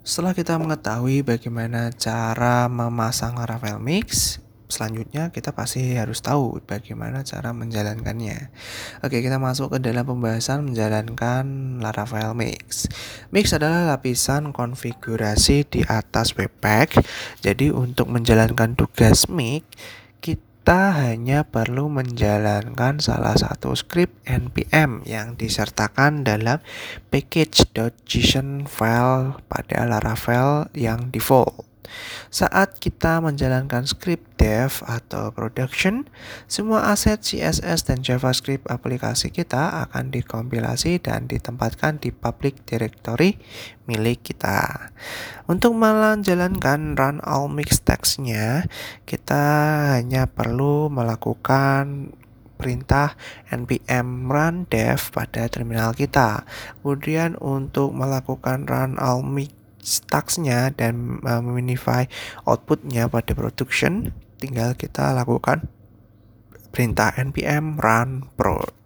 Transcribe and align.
Setelah 0.00 0.32
kita 0.32 0.56
mengetahui 0.56 1.20
bagaimana 1.20 1.92
cara 1.92 2.72
memasang 2.72 3.36
Laravel 3.36 3.76
Mix, 3.76 4.40
selanjutnya 4.72 5.28
kita 5.28 5.52
pasti 5.52 5.92
harus 5.92 6.24
tahu 6.24 6.56
bagaimana 6.64 7.20
cara 7.20 7.52
menjalankannya. 7.52 8.48
Oke, 9.04 9.20
kita 9.20 9.36
masuk 9.36 9.76
ke 9.76 9.78
dalam 9.84 10.08
pembahasan 10.08 10.64
menjalankan 10.64 11.44
Laravel 11.84 12.32
Mix. 12.32 12.88
Mix 13.28 13.52
adalah 13.52 13.92
lapisan 13.92 14.56
konfigurasi 14.56 15.68
di 15.68 15.84
atas 15.84 16.32
Webpack. 16.32 16.96
Jadi 17.44 17.68
untuk 17.68 18.08
menjalankan 18.08 18.72
tugas 18.72 19.28
Mix, 19.28 19.68
kita 20.24 20.49
hanya 20.68 21.48
perlu 21.48 21.88
menjalankan 21.88 23.00
salah 23.00 23.38
satu 23.38 23.72
script 23.72 24.20
npm 24.28 25.06
yang 25.08 25.38
disertakan 25.38 26.26
dalam 26.26 26.60
package.json 27.08 28.68
file 28.68 29.40
pada 29.48 29.88
Laravel 29.88 30.68
yang 30.76 31.08
default. 31.08 31.69
Saat 32.30 32.78
kita 32.78 33.18
menjalankan 33.18 33.88
script 33.88 34.38
dev 34.38 34.70
atau 34.86 35.34
production, 35.34 36.06
semua 36.46 36.94
aset 36.94 37.18
CSS 37.18 37.90
dan 37.90 38.00
JavaScript 38.00 38.70
aplikasi 38.70 39.34
kita 39.34 39.88
akan 39.88 40.14
dikompilasi 40.14 41.02
dan 41.02 41.26
ditempatkan 41.26 41.98
di 41.98 42.14
public 42.14 42.62
directory 42.68 43.40
milik 43.90 44.22
kita. 44.22 44.92
Untuk 45.50 45.74
menjalankan 45.74 46.94
run 46.94 47.18
all 47.26 47.50
mix 47.50 47.82
text-nya, 47.82 48.70
kita 49.02 49.42
hanya 49.98 50.30
perlu 50.30 50.86
melakukan 50.86 52.14
perintah 52.60 53.16
npm 53.48 54.28
run 54.28 54.68
dev 54.68 55.00
pada 55.16 55.48
terminal 55.48 55.96
kita. 55.96 56.44
Kemudian 56.84 57.40
untuk 57.40 57.96
melakukan 57.96 58.68
run 58.68 59.00
all 59.00 59.24
mix 59.24 59.59
task-nya 59.82 60.72
dan 60.76 61.20
uh, 61.24 61.40
meminify 61.44 62.08
outputnya 62.44 63.08
pada 63.08 63.32
production, 63.32 64.12
tinggal 64.40 64.76
kita 64.76 65.12
lakukan 65.12 65.68
perintah 66.70 67.12
npm 67.18 67.76
run 67.80 68.30
prod. 68.38 68.79